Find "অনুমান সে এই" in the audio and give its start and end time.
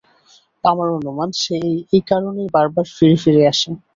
0.97-2.03